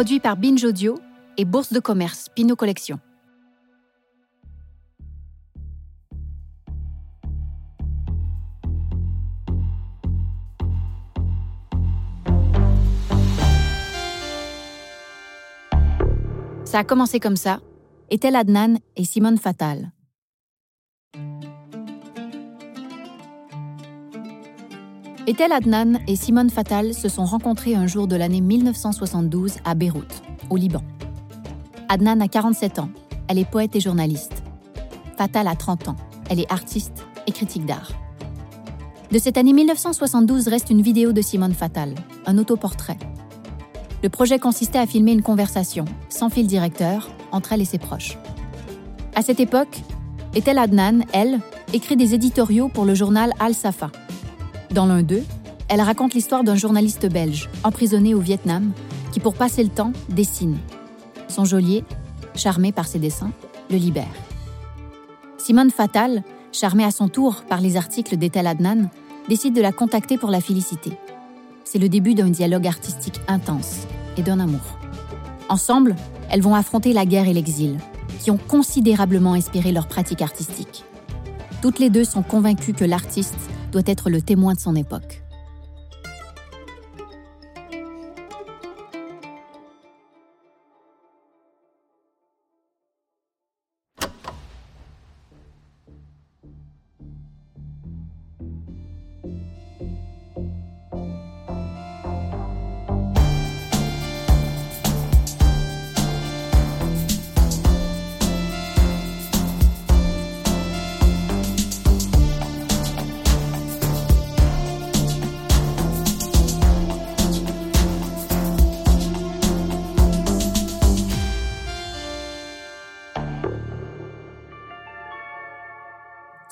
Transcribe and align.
produit 0.00 0.18
par 0.18 0.38
Binge 0.38 0.64
Audio 0.64 0.98
et 1.36 1.44
Bourse 1.44 1.74
de 1.74 1.78
commerce 1.78 2.30
Pinot 2.34 2.56
Collection. 2.56 2.98
Ça 16.64 16.78
a 16.78 16.84
commencé 16.84 17.20
comme 17.20 17.36
ça. 17.36 17.60
Etel 18.08 18.36
Adnan 18.36 18.78
et 18.96 19.04
Simone 19.04 19.36
Fatal. 19.36 19.92
Etel 25.26 25.52
Adnan 25.52 25.98
et 26.06 26.16
Simone 26.16 26.50
Fatal 26.50 26.94
se 26.94 27.08
sont 27.08 27.24
rencontrés 27.24 27.74
un 27.74 27.86
jour 27.86 28.06
de 28.06 28.16
l'année 28.16 28.40
1972 28.40 29.56
à 29.64 29.74
Beyrouth, 29.74 30.22
au 30.48 30.56
Liban. 30.56 30.82
Adnan 31.88 32.20
a 32.20 32.28
47 32.28 32.78
ans, 32.78 32.90
elle 33.28 33.38
est 33.38 33.48
poète 33.48 33.76
et 33.76 33.80
journaliste. 33.80 34.42
Fatal 35.16 35.46
a 35.48 35.54
30 35.54 35.88
ans, 35.88 35.96
elle 36.28 36.40
est 36.40 36.50
artiste 36.50 37.04
et 37.26 37.32
critique 37.32 37.66
d'art. 37.66 37.92
De 39.10 39.18
cette 39.18 39.36
année 39.36 39.52
1972 39.52 40.48
reste 40.48 40.70
une 40.70 40.82
vidéo 40.82 41.12
de 41.12 41.20
Simone 41.20 41.54
Fatal, 41.54 41.94
un 42.26 42.38
autoportrait, 42.38 42.98
le 44.02 44.08
projet 44.08 44.38
consistait 44.38 44.78
à 44.78 44.86
filmer 44.86 45.12
une 45.12 45.22
conversation, 45.22 45.84
sans 46.08 46.30
fil 46.30 46.46
directeur, 46.46 47.10
entre 47.32 47.52
elle 47.52 47.60
et 47.60 47.66
ses 47.66 47.78
proches. 47.78 48.16
À 49.14 49.22
cette 49.22 49.40
époque, 49.40 49.80
Etel 50.34 50.58
Adnan, 50.58 51.04
elle, 51.12 51.40
écrit 51.74 51.96
des 51.96 52.14
éditoriaux 52.14 52.68
pour 52.68 52.84
le 52.84 52.94
journal 52.94 53.32
Al-Safa. 53.38 53.90
Dans 54.72 54.86
l'un 54.86 55.02
d'eux, 55.02 55.24
elle 55.68 55.80
raconte 55.80 56.14
l'histoire 56.14 56.44
d'un 56.44 56.56
journaliste 56.56 57.06
belge, 57.06 57.48
emprisonné 57.64 58.14
au 58.14 58.20
Vietnam, 58.20 58.72
qui, 59.12 59.20
pour 59.20 59.34
passer 59.34 59.62
le 59.62 59.70
temps, 59.70 59.92
dessine. 60.08 60.58
Son 61.28 61.44
geôlier, 61.44 61.84
charmé 62.34 62.72
par 62.72 62.86
ses 62.86 62.98
dessins, 62.98 63.32
le 63.70 63.76
libère. 63.76 64.06
Simone 65.38 65.70
Fatal, 65.70 66.22
charmée 66.52 66.84
à 66.84 66.90
son 66.90 67.08
tour 67.08 67.44
par 67.48 67.60
les 67.60 67.76
articles 67.76 68.16
d'Etel 68.16 68.46
Adnan, 68.46 68.88
décide 69.28 69.54
de 69.54 69.62
la 69.62 69.72
contacter 69.72 70.18
pour 70.18 70.30
la 70.30 70.40
féliciter 70.40 70.92
c'est 71.70 71.78
le 71.78 71.88
début 71.88 72.14
d'un 72.14 72.30
dialogue 72.30 72.66
artistique 72.66 73.20
intense 73.28 73.86
et 74.16 74.22
d'un 74.22 74.40
amour. 74.40 74.76
Ensemble, 75.48 75.94
elles 76.28 76.42
vont 76.42 76.56
affronter 76.56 76.92
la 76.92 77.06
guerre 77.06 77.28
et 77.28 77.32
l'exil, 77.32 77.78
qui 78.18 78.32
ont 78.32 78.38
considérablement 78.38 79.34
inspiré 79.34 79.70
leur 79.70 79.86
pratique 79.86 80.20
artistique. 80.20 80.84
Toutes 81.62 81.78
les 81.78 81.88
deux 81.88 82.02
sont 82.02 82.22
convaincues 82.22 82.72
que 82.72 82.84
l'artiste 82.84 83.38
doit 83.70 83.82
être 83.86 84.10
le 84.10 84.20
témoin 84.20 84.54
de 84.54 84.60
son 84.60 84.74
époque. 84.74 85.22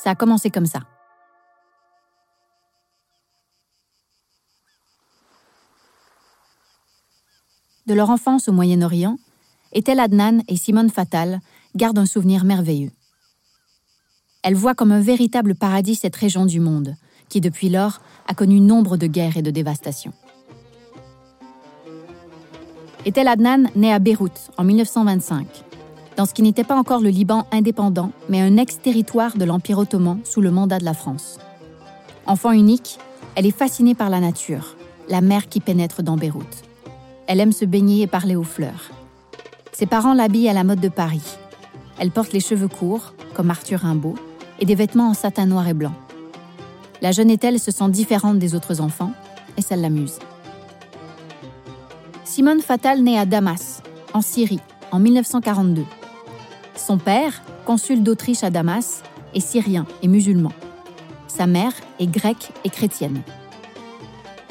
A 0.08 0.14
commencé 0.14 0.48
comme 0.48 0.64
ça. 0.64 0.80
De 7.86 7.92
leur 7.92 8.08
enfance 8.08 8.48
au 8.48 8.52
Moyen-Orient, 8.52 9.18
Etel 9.72 10.00
Adnan 10.00 10.40
et 10.48 10.56
Simone 10.56 10.88
Fatal 10.88 11.40
gardent 11.76 11.98
un 11.98 12.06
souvenir 12.06 12.46
merveilleux. 12.46 12.90
Elles 14.42 14.54
voient 14.54 14.74
comme 14.74 14.92
un 14.92 15.02
véritable 15.02 15.54
paradis 15.54 15.94
cette 15.94 16.16
région 16.16 16.46
du 16.46 16.58
monde, 16.58 16.94
qui 17.28 17.42
depuis 17.42 17.68
lors 17.68 18.00
a 18.26 18.32
connu 18.32 18.60
nombre 18.60 18.96
de 18.96 19.06
guerres 19.06 19.36
et 19.36 19.42
de 19.42 19.50
dévastations. 19.50 20.14
Etel 23.04 23.28
Adnan 23.28 23.68
naît 23.76 23.92
à 23.92 23.98
Beyrouth 23.98 24.52
en 24.56 24.64
1925 24.64 25.67
dans 26.18 26.26
ce 26.26 26.34
qui 26.34 26.42
n'était 26.42 26.64
pas 26.64 26.76
encore 26.76 27.00
le 27.00 27.10
Liban 27.10 27.46
indépendant, 27.52 28.10
mais 28.28 28.40
un 28.40 28.56
ex-territoire 28.56 29.36
de 29.36 29.44
l'Empire 29.44 29.78
ottoman 29.78 30.18
sous 30.24 30.40
le 30.40 30.50
mandat 30.50 30.80
de 30.80 30.84
la 30.84 30.92
France. 30.92 31.38
Enfant 32.26 32.50
unique, 32.50 32.98
elle 33.36 33.46
est 33.46 33.56
fascinée 33.56 33.94
par 33.94 34.10
la 34.10 34.18
nature, 34.18 34.74
la 35.08 35.20
mer 35.20 35.48
qui 35.48 35.60
pénètre 35.60 36.02
dans 36.02 36.16
Beyrouth. 36.16 36.64
Elle 37.28 37.38
aime 37.38 37.52
se 37.52 37.64
baigner 37.64 38.02
et 38.02 38.06
parler 38.08 38.34
aux 38.34 38.42
fleurs. 38.42 38.90
Ses 39.70 39.86
parents 39.86 40.12
l'habillent 40.12 40.48
à 40.48 40.54
la 40.54 40.64
mode 40.64 40.80
de 40.80 40.88
Paris. 40.88 41.22
Elle 42.00 42.10
porte 42.10 42.32
les 42.32 42.40
cheveux 42.40 42.66
courts, 42.66 43.14
comme 43.34 43.50
Arthur 43.50 43.80
Rimbaud, 43.80 44.16
et 44.58 44.66
des 44.66 44.74
vêtements 44.74 45.10
en 45.10 45.14
satin 45.14 45.46
noir 45.46 45.68
et 45.68 45.74
blanc. 45.74 45.94
La 47.00 47.12
jeune 47.12 47.30
Ethel 47.30 47.60
se 47.60 47.70
sent 47.70 47.90
différente 47.90 48.40
des 48.40 48.56
autres 48.56 48.80
enfants, 48.80 49.12
et 49.56 49.62
ça 49.62 49.76
l'amuse. 49.76 50.18
Simone 52.24 52.60
Fatal 52.60 53.04
naît 53.04 53.18
à 53.18 53.24
Damas, 53.24 53.82
en 54.14 54.20
Syrie, 54.20 54.60
en 54.90 54.98
1942. 54.98 55.84
Son 56.78 56.96
père, 56.96 57.42
consul 57.66 58.04
d'Autriche 58.04 58.44
à 58.44 58.50
Damas, 58.50 59.02
est 59.34 59.40
syrien 59.40 59.84
et 60.00 60.08
musulman. 60.08 60.52
Sa 61.26 61.46
mère 61.46 61.72
est 61.98 62.06
grecque 62.06 62.52
et 62.64 62.70
chrétienne. 62.70 63.20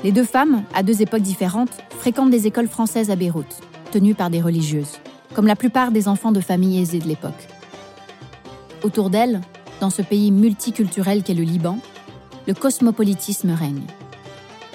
Les 0.04 0.12
deux 0.12 0.26
femmes, 0.26 0.64
à 0.76 0.84
deux 0.84 1.02
époques 1.02 1.22
différentes, 1.22 1.72
fréquentent 1.98 2.30
des 2.30 2.46
écoles 2.46 2.68
françaises 2.68 3.10
à 3.10 3.16
Beyrouth, 3.16 3.62
tenues 3.92 4.14
par 4.14 4.30
des 4.30 4.42
religieuses, 4.42 5.00
comme 5.34 5.48
la 5.48 5.56
plupart 5.56 5.92
des 5.92 6.08
enfants 6.08 6.34
de 6.34 6.42
familles 6.42 6.82
aisées 6.82 7.00
de 7.00 7.08
l'époque. 7.08 7.48
Autour 8.84 9.10
d'elles, 9.10 9.42
dans 9.80 9.90
ce 9.90 10.02
pays 10.02 10.30
multiculturel 10.30 11.24
qu'est 11.24 11.34
le 11.34 11.44
Liban, 11.44 11.80
le 12.46 12.54
cosmopolitisme 12.54 13.52
règne. 13.52 13.84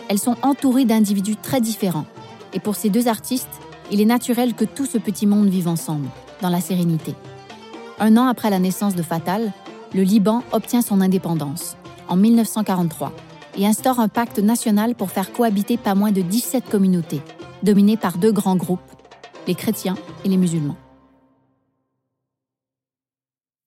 Elles 0.09 0.19
sont 0.19 0.37
entourées 0.43 0.87
d'individus 0.87 1.37
très 1.37 1.61
différents, 1.61 2.07
et 2.55 2.61
pour 2.61 2.77
ces 2.77 2.89
deux 2.89 3.09
artistes, 3.09 3.61
il 3.91 4.01
est 4.01 4.07
naturel 4.07 4.55
que 4.55 4.65
tout 4.65 4.87
ce 4.87 4.99
petit 4.99 5.27
monde 5.27 5.49
vive 5.49 5.69
ensemble, 5.69 6.09
dans 6.41 6.49
la 6.49 6.61
sérénité. 6.61 7.15
Un 8.05 8.17
an 8.17 8.27
après 8.27 8.51
la 8.51 8.59
naissance 8.59 8.97
de 8.97 9.03
Fatal, 9.05 9.53
le 9.95 10.03
Liban 10.03 10.43
obtient 10.51 10.83
son 10.83 11.01
indépendance, 11.01 11.77
en 12.09 12.17
1943, 12.17 13.13
et 13.57 13.65
instaure 13.65 14.01
un 14.01 14.09
pacte 14.09 14.41
national 14.41 14.97
pour 14.97 15.13
faire 15.13 15.33
cohabiter 15.33 15.77
pas 15.77 15.95
moins 15.95 16.11
de 16.11 16.21
17 16.21 16.69
communautés, 16.69 17.23
dominées 17.63 17.97
par 17.97 18.19
deux 18.19 18.33
grands 18.33 18.57
groupes, 18.57 18.81
les 19.47 19.55
chrétiens 19.55 19.95
et 20.25 20.29
les 20.29 20.37
musulmans. 20.37 20.77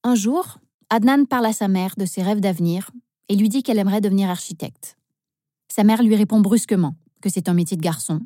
Un 0.04 0.16
jour, 0.16 0.58
Adnan 0.90 1.28
parle 1.28 1.46
à 1.46 1.54
sa 1.54 1.70
mère 1.70 1.94
de 1.98 2.04
ses 2.04 2.22
rêves 2.22 2.42
d'avenir 2.42 2.92
et 3.30 3.38
lui 3.38 3.48
dit 3.48 3.64
qu'elle 3.64 3.80
aimerait 3.80 4.02
devenir 4.02 4.30
architecte. 4.30 4.98
Sa 5.74 5.86
mère 5.86 6.04
lui 6.04 6.18
répond 6.18 6.42
brusquement 6.42 6.96
que 7.22 7.30
c'est 7.30 7.48
un 7.48 7.54
métier 7.54 7.78
de 7.78 7.82
garçon, 7.82 8.20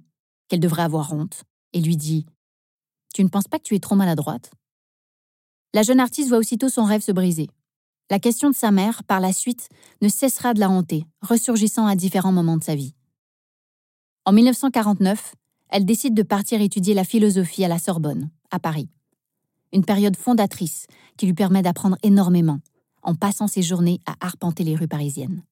qu'elle 0.48 0.60
devrait 0.60 0.82
avoir 0.82 1.14
honte, 1.14 1.44
et 1.74 1.80
lui 1.80 1.98
dit 1.98 2.26
Tu 3.14 3.24
ne 3.24 3.30
penses 3.30 3.48
pas 3.48 3.60
que 3.60 3.64
tu 3.64 3.76
es 3.76 3.80
trop 3.80 3.96
maladroite? 3.96 4.50
La 5.74 5.84
jeune 5.84 6.00
artiste 6.00 6.30
voit 6.30 6.38
aussitôt 6.38 6.70
son 6.70 6.84
rêve 6.84 7.02
se 7.02 7.12
briser. 7.12 7.48
La 8.10 8.20
question 8.20 8.50
de 8.50 8.56
sa 8.56 8.72
mère, 8.72 9.04
par 9.04 9.20
la 9.20 9.34
suite, 9.34 9.70
ne 10.02 10.10
cessera 10.10 10.54
de 10.54 10.60
la 10.60 10.70
hanter, 10.70 11.06
ressurgissant 11.22 11.86
à 11.86 11.96
différents 11.96 12.32
moments 12.32 12.58
de 12.58 12.64
sa 12.64 12.76
vie. 12.76 12.96
En 14.26 14.32
1949, 14.32 15.36
elle 15.70 15.86
décide 15.86 16.16
de 16.16 16.24
partir 16.24 16.62
étudier 16.62 16.96
la 16.96 17.04
philosophie 17.04 17.64
à 17.64 17.68
la 17.68 17.78
Sorbonne, 17.78 18.32
à 18.50 18.60
Paris. 18.60 18.90
Une 19.72 19.86
période 19.86 20.16
fondatrice 20.16 20.88
qui 21.18 21.28
lui 21.28 21.34
permet 21.34 21.62
d'apprendre 21.62 21.98
énormément, 22.02 22.60
en 23.04 23.14
passant 23.14 23.48
ses 23.48 23.62
journées 23.62 24.00
à 24.08 24.26
arpenter 24.26 24.64
les 24.64 24.76
rues 24.76 24.88
parisiennes. 24.88 25.44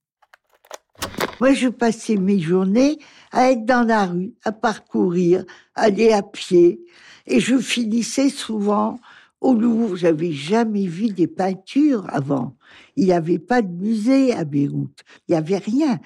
Moi, 1.40 1.54
je 1.54 1.68
passais 1.68 2.16
mes 2.16 2.40
journées 2.40 2.98
à 3.31 3.52
être 3.52 3.66
dans 3.66 3.86
la 3.86 4.08
rue, 4.08 4.34
à 4.44 4.52
parcourir, 4.52 5.46
à 5.75 5.84
aller 5.84 6.12
à 6.12 6.24
pied, 6.24 6.81
et 7.28 7.40
je 7.40 7.60
finissais 7.60 8.30
souvent 8.30 9.00
au 9.42 9.54
Louvre, 9.54 9.95
j'avais 9.95 10.31
jamais 10.31 10.88
vu 10.88 11.10
des 11.10 11.28
peintures 11.28 12.06
avant. 12.10 12.57
Il 12.95 13.06
n'y 13.06 13.13
avait 13.13 13.39
pas 13.39 13.62
de 13.62 13.72
musée 13.72 14.34
à 14.34 14.44
Beyrouth. 14.44 15.04
Il 15.28 15.31
n'y 15.31 15.38
avait 15.38 15.57
rien. 15.57 16.00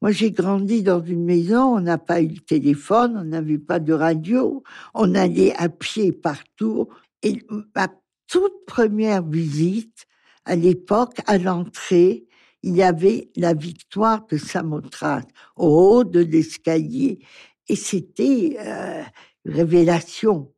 Moi, 0.00 0.10
j'ai 0.10 0.32
grandi 0.32 0.82
dans 0.82 1.00
une 1.00 1.24
maison, 1.24 1.76
on 1.76 1.80
n'a 1.80 1.96
pas 1.96 2.20
eu 2.20 2.28
de 2.28 2.40
téléphone, 2.40 3.16
on 3.16 3.24
n'avait 3.24 3.58
pas 3.58 3.78
de 3.78 3.92
radio, 3.92 4.64
on 4.94 5.14
allait 5.14 5.54
à 5.54 5.68
pied 5.68 6.10
partout. 6.10 6.88
Et 7.22 7.40
ma 7.76 7.88
toute 8.26 8.64
première 8.66 9.22
visite, 9.22 10.06
à 10.44 10.56
l'époque, 10.56 11.20
à 11.26 11.38
l'entrée, 11.38 12.26
il 12.64 12.76
y 12.76 12.82
avait 12.82 13.30
la 13.36 13.54
victoire 13.54 14.26
de 14.26 14.36
Samothrace 14.36 15.24
au 15.56 15.68
haut 15.68 16.04
de 16.04 16.20
l'escalier. 16.20 17.20
Et 17.68 17.76
c'était 17.76 18.56
euh, 18.58 19.02
révélation. 19.44 20.52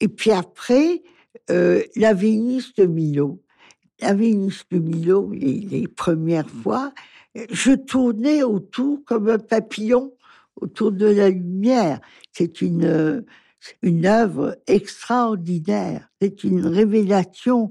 Et 0.00 0.08
puis 0.08 0.30
après, 0.30 1.02
euh, 1.50 1.82
la 1.96 2.14
Vénus 2.14 2.74
de 2.74 2.86
Milo. 2.86 3.42
La 4.00 4.14
Vénus 4.14 4.64
de 4.70 4.78
Milo, 4.78 5.32
les, 5.32 5.88
premières 5.88 6.48
fois, 6.48 6.92
je 7.50 7.72
tournais 7.72 8.42
autour 8.42 9.04
comme 9.04 9.28
un 9.28 9.38
papillon 9.38 10.12
autour 10.60 10.92
de 10.92 11.06
la 11.06 11.30
lumière. 11.30 12.00
C'est 12.32 12.60
une, 12.60 13.24
une 13.82 14.06
œuvre 14.06 14.56
extraordinaire. 14.66 16.08
C'est 16.20 16.44
une 16.44 16.64
révélation. 16.64 17.70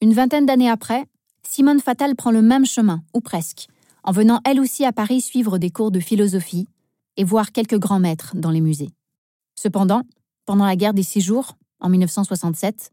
Une 0.00 0.14
vingtaine 0.14 0.46
d'années 0.46 0.70
après, 0.70 1.04
Simone 1.46 1.80
Fatal 1.80 2.16
prend 2.16 2.30
le 2.30 2.42
même 2.42 2.66
chemin, 2.66 3.02
ou 3.14 3.20
presque, 3.20 3.66
en 4.04 4.12
venant 4.12 4.40
elle 4.44 4.60
aussi 4.60 4.84
à 4.84 4.92
Paris 4.92 5.20
suivre 5.20 5.58
des 5.58 5.70
cours 5.70 5.90
de 5.90 6.00
philosophie 6.00 6.66
et 7.16 7.24
voir 7.24 7.52
quelques 7.52 7.78
grands 7.78 8.00
maîtres 8.00 8.32
dans 8.34 8.50
les 8.50 8.60
musées. 8.60 8.90
Cependant, 9.54 10.02
pendant 10.44 10.66
la 10.66 10.76
guerre 10.76 10.94
des 10.94 11.02
Six 11.02 11.20
Jours, 11.20 11.56
en 11.80 11.88
1967, 11.88 12.92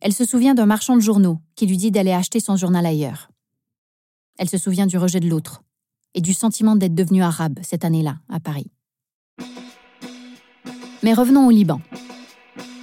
elle 0.00 0.12
se 0.12 0.24
souvient 0.24 0.54
d'un 0.54 0.66
marchand 0.66 0.96
de 0.96 1.00
journaux 1.00 1.38
qui 1.54 1.66
lui 1.66 1.76
dit 1.76 1.90
d'aller 1.90 2.12
acheter 2.12 2.40
son 2.40 2.56
journal 2.56 2.84
ailleurs. 2.84 3.30
Elle 4.38 4.50
se 4.50 4.58
souvient 4.58 4.86
du 4.86 4.98
rejet 4.98 5.20
de 5.20 5.28
l'autre 5.28 5.62
et 6.14 6.20
du 6.20 6.34
sentiment 6.34 6.76
d'être 6.76 6.94
devenue 6.94 7.22
arabe 7.22 7.58
cette 7.62 7.84
année-là, 7.84 8.16
à 8.28 8.40
Paris. 8.40 8.70
Mais 11.02 11.12
revenons 11.12 11.46
au 11.46 11.50
Liban. 11.50 11.80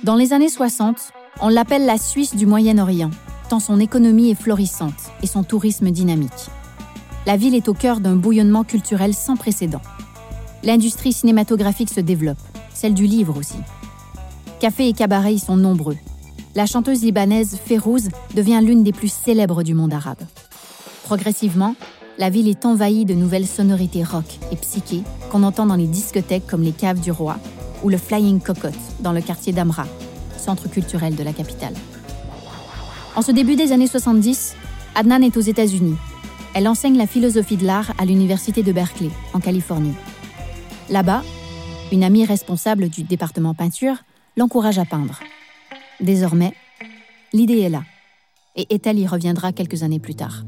Dans 0.04 0.16
les 0.16 0.34
années 0.34 0.50
60, 0.50 1.12
on 1.42 1.50
l'appelle 1.50 1.86
la 1.86 1.98
Suisse 1.98 2.36
du 2.36 2.46
Moyen-Orient, 2.46 3.12
tant 3.50 3.60
son 3.60 3.80
économie 3.80 4.32
est 4.32 4.36
florissante 4.36 5.12
et 5.22 5.28
son 5.28 5.44
tourisme 5.44 5.92
dynamique. 5.92 6.50
La 7.26 7.38
ville 7.38 7.56
est 7.56 7.68
au 7.68 7.74
cœur 7.74 8.00
d'un 8.00 8.16
bouillonnement 8.16 8.64
culturel 8.64 9.14
sans 9.14 9.36
précédent. 9.36 9.82
L'industrie 10.64 11.14
cinématographique 11.14 11.90
se 11.90 12.00
développe, 12.00 12.40
celle 12.74 12.94
du 12.94 13.06
livre 13.06 13.38
aussi. 13.38 13.58
Cafés 14.62 14.90
et 14.90 14.94
cabarets 14.94 15.34
y 15.34 15.40
sont 15.40 15.58
nombreux. 15.58 15.98
La 16.54 16.68
chanteuse 16.68 17.02
libanaise 17.02 17.58
Férouz 17.66 18.10
devient 18.36 18.60
l'une 18.62 18.84
des 18.84 18.92
plus 18.92 19.12
célèbres 19.12 19.64
du 19.64 19.74
monde 19.74 19.92
arabe. 19.92 20.22
Progressivement, 21.04 21.76
la 22.20 22.30
ville 22.30 22.48
est 22.48 22.64
envahie 22.64 23.06
de 23.06 23.16
nouvelles 23.16 23.48
sonorités 23.48 24.04
rock 24.04 24.38
et 24.52 24.56
psyché 24.58 25.02
qu'on 25.32 25.42
entend 25.42 25.66
dans 25.66 25.78
les 25.78 25.88
discothèques 25.88 26.46
comme 26.46 26.62
les 26.62 26.74
Caves 26.74 27.00
du 27.00 27.12
Roi 27.12 27.40
ou 27.82 27.90
le 27.90 27.98
Flying 27.98 28.40
Cocotte 28.40 28.76
dans 29.00 29.14
le 29.14 29.22
quartier 29.22 29.52
d'Amra, 29.52 29.88
centre 30.38 30.70
culturel 30.70 31.16
de 31.16 31.24
la 31.24 31.34
capitale. 31.34 31.74
En 33.16 33.24
ce 33.24 33.32
début 33.32 33.56
des 33.56 33.72
années 33.72 33.88
70, 33.88 34.56
Adnan 34.94 35.24
est 35.24 35.38
aux 35.38 35.42
États-Unis. 35.42 35.98
Elle 36.54 36.68
enseigne 36.68 37.00
la 37.00 37.08
philosophie 37.08 37.58
de 37.58 37.66
l'art 37.66 37.94
à 37.98 38.06
l'Université 38.06 38.62
de 38.62 38.72
Berkeley, 38.72 39.10
en 39.34 39.40
Californie. 39.40 39.96
Là-bas, 40.92 41.24
une 41.92 42.04
amie 42.04 42.26
responsable 42.26 42.90
du 42.90 43.02
département 43.02 43.56
peinture 43.56 43.96
l'encourage 44.38 44.80
à 44.80 44.86
peindre. 44.86 45.20
Désormais, 46.00 46.54
l'idée 47.34 47.60
est 47.60 47.70
là, 47.70 47.84
et 48.56 48.74
Ethel 48.74 49.00
y 49.00 49.08
reviendra 49.08 49.52
quelques 49.52 49.84
années 49.84 50.00
plus 50.00 50.16
tard. 50.16 50.44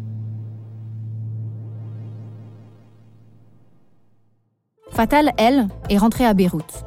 Fatal, 4.91 5.31
elle, 5.37 5.67
est 5.89 5.97
rentrée 5.97 6.25
à 6.25 6.33
Beyrouth. 6.33 6.85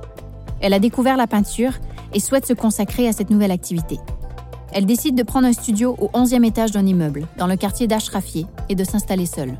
Elle 0.60 0.72
a 0.72 0.78
découvert 0.78 1.16
la 1.16 1.26
peinture 1.26 1.72
et 2.14 2.20
souhaite 2.20 2.46
se 2.46 2.52
consacrer 2.52 3.08
à 3.08 3.12
cette 3.12 3.30
nouvelle 3.30 3.50
activité. 3.50 3.98
Elle 4.72 4.86
décide 4.86 5.16
de 5.16 5.22
prendre 5.22 5.46
un 5.46 5.52
studio 5.52 5.96
au 5.98 6.08
11e 6.08 6.44
étage 6.44 6.70
d'un 6.70 6.86
immeuble, 6.86 7.26
dans 7.36 7.46
le 7.46 7.56
quartier 7.56 7.86
d'Ashrafieh, 7.86 8.46
et 8.68 8.74
de 8.74 8.84
s'installer 8.84 9.26
seule. 9.26 9.58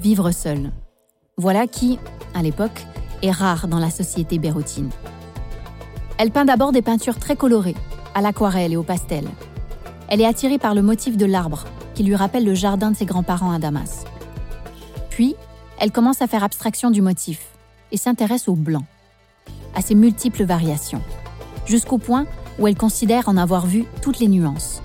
Vivre 0.00 0.30
seule. 0.30 0.70
Voilà 1.36 1.66
qui, 1.66 1.98
à 2.34 2.42
l'époque, 2.42 2.86
est 3.22 3.30
rare 3.30 3.66
dans 3.66 3.78
la 3.78 3.90
société 3.90 4.38
béroutine. 4.38 4.90
Elle 6.16 6.30
peint 6.30 6.44
d'abord 6.44 6.70
des 6.70 6.82
peintures 6.82 7.18
très 7.18 7.34
colorées, 7.34 7.74
à 8.14 8.20
l'aquarelle 8.20 8.72
et 8.72 8.76
au 8.76 8.84
pastel. 8.84 9.24
Elle 10.08 10.20
est 10.20 10.26
attirée 10.26 10.58
par 10.58 10.74
le 10.74 10.82
motif 10.82 11.16
de 11.16 11.26
l'arbre, 11.26 11.64
qui 11.94 12.04
lui 12.04 12.14
rappelle 12.14 12.44
le 12.44 12.54
jardin 12.54 12.92
de 12.92 12.96
ses 12.96 13.04
grands-parents 13.04 13.52
à 13.52 13.58
Damas. 13.58 14.04
Puis, 15.10 15.34
elle 15.78 15.90
commence 15.90 16.22
à 16.22 16.26
faire 16.26 16.44
abstraction 16.44 16.90
du 16.90 17.02
motif 17.02 17.48
et 17.90 17.96
s'intéresse 17.96 18.48
au 18.48 18.54
blanc, 18.54 18.84
à 19.74 19.80
ses 19.80 19.94
multiples 19.94 20.44
variations, 20.44 21.02
jusqu'au 21.66 21.98
point 21.98 22.26
où 22.58 22.68
elle 22.68 22.76
considère 22.76 23.28
en 23.28 23.36
avoir 23.36 23.66
vu 23.66 23.84
toutes 24.00 24.20
les 24.20 24.28
nuances. 24.28 24.82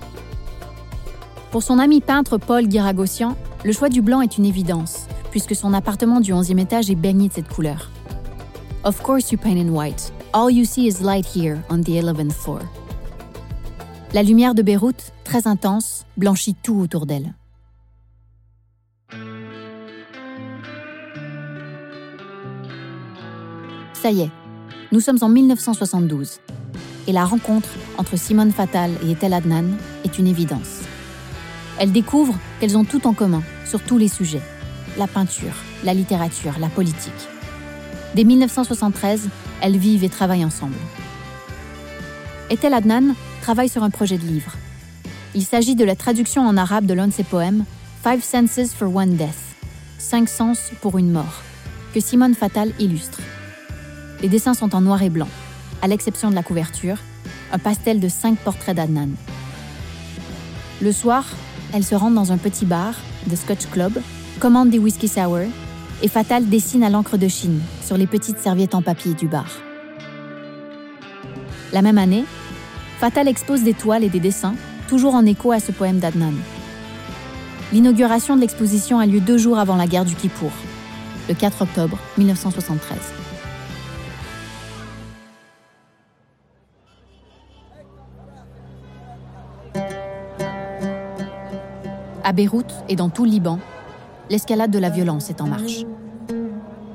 Pour 1.52 1.62
son 1.62 1.78
ami 1.78 2.00
peintre 2.00 2.38
Paul 2.38 2.66
Guiragossian, 2.66 3.36
le 3.64 3.72
choix 3.72 3.88
du 3.88 4.02
blanc 4.02 4.20
est 4.20 4.38
une 4.38 4.46
évidence, 4.46 5.06
puisque 5.30 5.54
son 5.54 5.74
appartement 5.74 6.20
du 6.20 6.32
11e 6.32 6.58
étage 6.58 6.90
est 6.90 6.96
baigné 6.96 7.28
de 7.28 7.34
cette 7.34 7.48
couleur. 7.48 7.90
Of 8.84 9.02
course 9.02 9.30
you 9.30 9.38
paint 9.38 9.58
in 9.58 9.68
white. 9.68 10.12
All 10.32 10.48
you 10.48 10.64
see 10.64 10.86
is 10.86 11.02
light 11.02 11.26
here 11.26 11.58
on 11.70 11.78
the 11.82 11.98
11th 12.00 12.34
floor. 12.34 12.60
La 14.14 14.22
lumière 14.22 14.54
de 14.54 14.62
Beyrouth, 14.62 15.12
très 15.24 15.48
intense, 15.48 16.06
blanchit 16.16 16.54
tout 16.54 16.78
autour 16.78 17.04
d'elle. 17.04 17.34
Ça 23.92 24.12
y 24.12 24.20
est, 24.20 24.30
nous 24.92 25.00
sommes 25.00 25.18
en 25.20 25.28
1972. 25.28 26.38
Et 27.08 27.12
la 27.12 27.24
rencontre 27.24 27.68
entre 27.98 28.16
Simone 28.16 28.52
Fatal 28.52 28.92
et 29.04 29.10
Etel 29.10 29.32
Adnan 29.32 29.76
est 30.04 30.16
une 30.20 30.28
évidence. 30.28 30.82
Elles 31.80 31.90
découvrent 31.90 32.38
qu'elles 32.60 32.78
ont 32.78 32.84
tout 32.84 33.08
en 33.08 33.14
commun 33.14 33.42
sur 33.66 33.82
tous 33.82 33.98
les 33.98 34.06
sujets. 34.06 34.42
La 34.96 35.08
peinture, 35.08 35.54
la 35.82 35.92
littérature, 35.92 36.54
la 36.60 36.68
politique. 36.68 37.12
Dès 38.14 38.22
1973, 38.22 39.28
elles 39.62 39.76
vivent 39.76 40.04
et 40.04 40.08
travaillent 40.08 40.44
ensemble. 40.44 40.76
Etel 42.50 42.74
Adnan 42.74 43.14
travaille 43.42 43.68
sur 43.68 43.82
un 43.82 43.90
projet 43.90 44.18
de 44.18 44.26
livre. 44.26 44.52
Il 45.34 45.44
s'agit 45.44 45.76
de 45.76 45.84
la 45.84 45.94
traduction 45.94 46.46
en 46.46 46.56
arabe 46.56 46.86
de 46.86 46.94
l'un 46.94 47.06
de 47.06 47.12
ses 47.12 47.22
poèmes, 47.22 47.64
Five 48.02 48.22
Senses 48.24 48.72
for 48.74 48.94
One 48.94 49.14
Death, 49.14 49.28
Cinq 49.98 50.28
sens 50.28 50.70
pour 50.80 50.98
une 50.98 51.12
mort, 51.12 51.42
que 51.94 52.00
Simone 52.00 52.34
Fatal 52.34 52.72
illustre. 52.78 53.20
Les 54.22 54.28
dessins 54.28 54.54
sont 54.54 54.74
en 54.74 54.80
noir 54.80 55.02
et 55.02 55.10
blanc, 55.10 55.28
à 55.82 55.88
l'exception 55.88 56.30
de 56.30 56.34
la 56.34 56.42
couverture, 56.42 56.96
un 57.52 57.58
pastel 57.58 58.00
de 58.00 58.08
cinq 58.08 58.38
portraits 58.38 58.76
d'Adnan. 58.76 59.10
Le 60.82 60.92
soir, 60.92 61.24
elle 61.72 61.84
se 61.84 61.94
rend 61.94 62.10
dans 62.10 62.32
un 62.32 62.38
petit 62.38 62.64
bar, 62.64 62.94
The 63.30 63.36
Scotch 63.36 63.66
Club, 63.66 64.00
commande 64.40 64.70
des 64.70 64.78
whisky 64.78 65.08
sour 65.08 65.40
et 66.02 66.08
Fatal 66.08 66.48
dessine 66.48 66.82
à 66.82 66.90
l'encre 66.90 67.16
de 67.16 67.28
Chine 67.28 67.60
sur 67.84 67.96
les 67.96 68.06
petites 68.06 68.38
serviettes 68.38 68.74
en 68.74 68.82
papier 68.82 69.14
du 69.14 69.28
bar. 69.28 69.46
La 71.72 71.82
même 71.82 71.98
année, 71.98 72.24
Fatal 72.98 73.28
expose 73.28 73.62
des 73.62 73.74
toiles 73.74 74.04
et 74.04 74.08
des 74.08 74.20
dessins, 74.20 74.54
toujours 74.88 75.14
en 75.14 75.24
écho 75.24 75.52
à 75.52 75.60
ce 75.60 75.72
poème 75.72 75.98
d'Adnan. 75.98 76.34
L'inauguration 77.72 78.34
de 78.34 78.40
l'exposition 78.40 78.98
a 78.98 79.06
lieu 79.06 79.20
deux 79.20 79.38
jours 79.38 79.58
avant 79.58 79.76
la 79.76 79.86
guerre 79.86 80.04
du 80.04 80.14
Kippour, 80.14 80.50
le 81.28 81.34
4 81.34 81.62
octobre 81.62 81.98
1973. 82.18 82.98
À 92.24 92.32
Beyrouth 92.32 92.72
et 92.88 92.96
dans 92.96 93.08
tout 93.08 93.24
le 93.24 93.30
Liban, 93.30 93.58
l'escalade 94.30 94.70
de 94.70 94.78
la 94.78 94.88
violence 94.88 95.28
est 95.28 95.40
en 95.40 95.48
marche. 95.48 95.84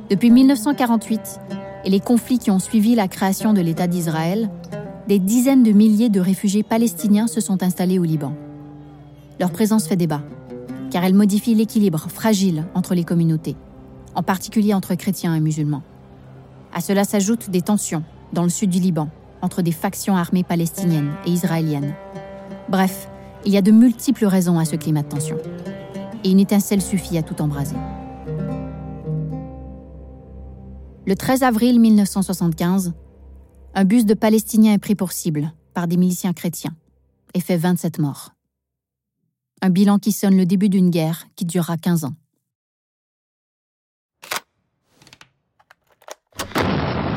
Depuis 0.09 0.31
1948 0.31 1.39
et 1.83 1.89
les 1.89 1.99
conflits 1.99 2.39
qui 2.39 2.49
ont 2.49 2.59
suivi 2.59 2.95
la 2.95 3.07
création 3.07 3.53
de 3.53 3.61
l'État 3.61 3.87
d'Israël, 3.87 4.49
des 5.07 5.19
dizaines 5.19 5.61
de 5.61 5.71
milliers 5.71 6.09
de 6.09 6.19
réfugiés 6.19 6.63
palestiniens 6.63 7.27
se 7.27 7.41
sont 7.41 7.61
installés 7.61 7.99
au 7.99 8.03
Liban. 8.03 8.33
Leur 9.39 9.51
présence 9.51 9.87
fait 9.87 9.97
débat, 9.97 10.21
car 10.89 11.03
elle 11.03 11.13
modifie 11.13 11.53
l'équilibre 11.53 12.07
fragile 12.09 12.63
entre 12.73 12.95
les 12.95 13.03
communautés, 13.03 13.55
en 14.15 14.23
particulier 14.23 14.73
entre 14.73 14.95
chrétiens 14.95 15.35
et 15.35 15.41
musulmans. 15.41 15.83
À 16.73 16.81
cela 16.81 17.03
s'ajoutent 17.03 17.49
des 17.49 17.61
tensions 17.61 18.03
dans 18.33 18.43
le 18.43 18.49
sud 18.49 18.69
du 18.69 18.79
Liban 18.79 19.09
entre 19.41 19.61
des 19.61 19.71
factions 19.71 20.15
armées 20.15 20.43
palestiniennes 20.43 21.11
et 21.25 21.31
israéliennes. 21.31 21.93
Bref, 22.69 23.09
il 23.45 23.51
y 23.51 23.57
a 23.57 23.61
de 23.61 23.71
multiples 23.71 24.25
raisons 24.25 24.57
à 24.57 24.65
ce 24.65 24.75
climat 24.75 25.03
de 25.03 25.09
tension. 25.09 25.37
Et 26.25 26.31
une 26.31 26.39
étincelle 26.39 26.81
suffit 26.81 27.19
à 27.19 27.21
tout 27.21 27.39
embraser. 27.39 27.75
Le 31.05 31.15
13 31.15 31.43
avril 31.43 31.79
1975, 31.79 32.95
un 33.75 33.83
bus 33.83 34.07
de 34.07 34.15
Palestiniens 34.15 34.73
est 34.73 34.79
pris 34.79 34.95
pour 34.95 35.11
cible 35.11 35.53
par 35.75 35.87
des 35.87 35.97
miliciens 35.97 36.33
chrétiens 36.33 36.75
et 37.35 37.41
fait 37.41 37.57
27 37.57 37.99
morts. 37.99 38.31
Un 39.61 39.69
bilan 39.69 39.99
qui 39.99 40.11
sonne 40.11 40.35
le 40.35 40.47
début 40.47 40.67
d'une 40.67 40.89
guerre 40.89 41.27
qui 41.35 41.45
durera 41.45 41.77
15 41.77 42.05
ans. 42.05 42.15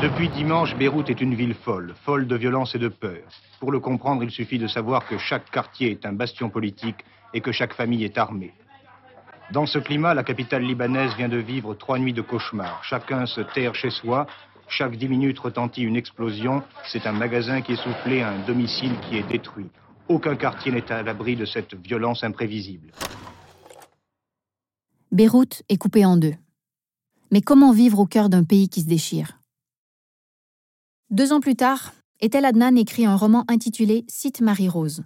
Depuis 0.03 0.29
dimanche, 0.29 0.75
Beyrouth 0.77 1.09
est 1.09 1.19
une 1.19 1.33
ville 1.33 1.55
folle, 1.55 1.95
folle 2.05 2.27
de 2.27 2.35
violence 2.35 2.75
et 2.75 2.79
de 2.79 2.89
peur. 2.89 3.23
Pour 3.59 3.71
le 3.71 3.79
comprendre, 3.79 4.23
il 4.23 4.29
suffit 4.29 4.59
de 4.59 4.67
savoir 4.67 5.07
que 5.07 5.17
chaque 5.17 5.49
quartier 5.49 5.89
est 5.89 6.05
un 6.05 6.13
bastion 6.13 6.51
politique 6.51 7.03
et 7.33 7.41
que 7.41 7.51
chaque 7.51 7.73
famille 7.73 8.03
est 8.03 8.19
armée. 8.19 8.53
Dans 9.51 9.65
ce 9.65 9.79
climat, 9.79 10.13
la 10.13 10.23
capitale 10.23 10.63
libanaise 10.63 11.15
vient 11.15 11.27
de 11.27 11.37
vivre 11.37 11.73
trois 11.73 11.97
nuits 11.97 12.13
de 12.13 12.21
cauchemar. 12.21 12.83
Chacun 12.83 13.25
se 13.25 13.41
terre 13.41 13.73
chez 13.73 13.89
soi. 13.89 14.27
Chaque 14.67 14.95
dix 14.95 15.07
minutes 15.07 15.39
retentit 15.39 15.81
une 15.81 15.95
explosion. 15.95 16.61
C'est 16.91 17.07
un 17.07 17.13
magasin 17.13 17.61
qui 17.61 17.73
est 17.73 17.83
soufflé, 17.83 18.21
un 18.21 18.37
domicile 18.45 18.93
qui 19.01 19.17
est 19.17 19.27
détruit. 19.27 19.71
Aucun 20.07 20.35
quartier 20.35 20.71
n'est 20.71 20.91
à 20.91 21.01
l'abri 21.01 21.35
de 21.35 21.45
cette 21.45 21.73
violence 21.73 22.23
imprévisible. 22.23 22.91
Beyrouth 25.11 25.63
est 25.67 25.77
coupée 25.77 26.05
en 26.05 26.17
deux. 26.17 26.35
Mais 27.31 27.41
comment 27.41 27.71
vivre 27.71 27.97
au 27.97 28.05
cœur 28.05 28.29
d'un 28.29 28.43
pays 28.43 28.69
qui 28.69 28.81
se 28.81 28.87
déchire? 28.87 29.39
Deux 31.09 31.33
ans 31.33 31.39
plus 31.39 31.55
tard, 31.55 31.93
Ethel 32.19 32.45
Adnan 32.45 32.75
écrit 32.75 33.07
un 33.07 33.15
roman 33.15 33.45
intitulé 33.47 34.05
Cite 34.07 34.41
Marie-Rose. 34.41 35.03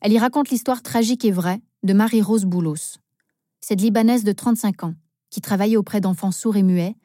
Elle 0.00 0.12
y 0.12 0.18
raconte 0.18 0.50
l'histoire 0.50 0.82
tragique 0.82 1.24
et 1.24 1.32
vraie 1.32 1.60
de 1.82 1.92
Marie-Rose 1.92 2.44
Boulos, 2.44 2.98
cette 3.64 3.80
Libanaise 3.80 4.24
de 4.24 4.32
35 4.32 4.84
ans 4.84 4.94
qui 5.30 5.40
travaillait 5.40 5.78
auprès 5.78 6.02
d'enfants 6.02 6.32
sourds 6.32 6.56
et 6.56 6.62
muets 6.62 6.96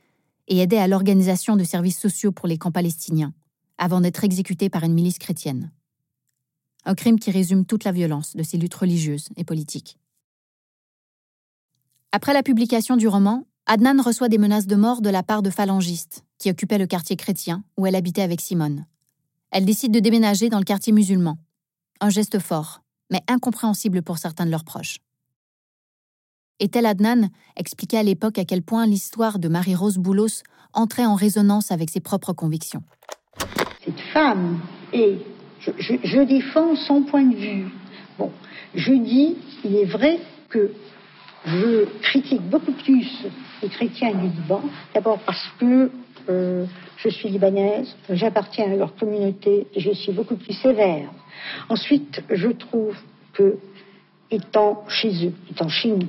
et 0.49 0.57
aidait 0.57 0.77
à 0.77 0.89
l'organisation 0.89 1.55
de 1.55 1.63
services 1.63 1.97
sociaux 1.97 2.33
pour 2.33 2.49
les 2.49 2.57
camps 2.57 2.71
palestiniens, 2.71 3.33
avant 3.77 4.01
d'être 4.01 4.25
exécutée 4.25 4.69
par 4.69 4.83
une 4.83 4.93
milice 4.93 5.19
chrétienne. 5.19 5.71
Un 6.83 6.95
crime 6.95 7.17
qui 7.17 7.31
résume 7.31 7.65
toute 7.65 7.85
la 7.85 7.93
violence 7.93 8.35
de 8.35 8.43
ces 8.43 8.57
luttes 8.57 8.75
religieuses 8.75 9.29
et 9.37 9.45
politiques. 9.45 9.97
Après 12.11 12.33
la 12.33 12.43
publication 12.43 12.97
du 12.97 13.07
roman, 13.07 13.45
Adnan 13.65 14.01
reçoit 14.01 14.27
des 14.27 14.37
menaces 14.37 14.67
de 14.67 14.75
mort 14.75 15.01
de 15.01 15.09
la 15.09 15.23
part 15.23 15.43
de 15.43 15.49
phalangistes 15.49 16.25
qui 16.39 16.49
occupaient 16.49 16.77
le 16.77 16.87
quartier 16.87 17.15
chrétien 17.15 17.63
où 17.77 17.85
elle 17.85 17.95
habitait 17.95 18.21
avec 18.21 18.41
Simone. 18.41 18.85
Elle 19.51 19.63
décide 19.63 19.93
de 19.93 19.99
déménager 20.01 20.49
dans 20.49 20.59
le 20.59 20.65
quartier 20.65 20.91
musulman. 20.91 21.37
Un 22.01 22.09
geste 22.09 22.39
fort, 22.39 22.83
mais 23.09 23.21
incompréhensible 23.29 24.01
pour 24.01 24.17
certains 24.17 24.45
de 24.45 24.51
leurs 24.51 24.65
proches. 24.65 24.97
Et 26.59 26.67
tel 26.67 26.85
Adnan 26.85 27.29
expliquait 27.55 27.97
à 27.97 28.03
l'époque 28.03 28.37
à 28.37 28.45
quel 28.45 28.61
point 28.61 28.85
l'histoire 28.85 29.39
de 29.39 29.47
Marie-Rose 29.47 29.97
Boulos 29.97 30.43
entrait 30.73 31.05
en 31.05 31.15
résonance 31.15 31.71
avec 31.71 31.89
ses 31.89 31.99
propres 31.99 32.33
convictions. 32.33 32.83
Cette 33.83 33.99
femme 34.13 34.59
est. 34.93 35.17
Je, 35.61 35.71
je 36.03 36.21
défends 36.21 36.75
son 36.75 37.03
point 37.03 37.23
de 37.23 37.35
vue. 37.35 37.67
Bon, 38.17 38.31
je 38.75 38.93
dis, 38.93 39.35
il 39.65 39.75
est 39.75 39.85
vrai 39.85 40.19
que 40.49 40.71
je 41.45 41.85
critique 42.01 42.41
beaucoup 42.41 42.71
plus 42.71 43.07
les 43.61 43.69
chrétiens 43.69 44.13
du 44.13 44.27
Liban, 44.27 44.61
d'abord 44.93 45.19
parce 45.19 45.49
que 45.59 45.91
euh, 46.29 46.65
je 46.97 47.09
suis 47.09 47.29
libanaise, 47.29 47.95
j'appartiens 48.09 48.71
à 48.71 48.75
leur 48.75 48.95
communauté 48.95 49.67
et 49.73 49.79
je 49.79 49.91
suis 49.91 50.11
beaucoup 50.11 50.35
plus 50.35 50.53
sévère. 50.53 51.09
Ensuite, 51.69 52.21
je 52.29 52.49
trouve 52.49 52.95
que, 53.33 53.57
étant 54.29 54.83
chez 54.87 55.27
eux, 55.27 55.33
étant 55.49 55.69
chez 55.69 55.89
nous, 55.89 56.07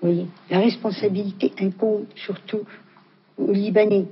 voyez, 0.00 0.26
la 0.50 0.58
responsabilité 0.58 1.52
incombe 1.60 2.06
surtout 2.14 2.60
aux 3.38 3.52
Libanais. 3.52 4.06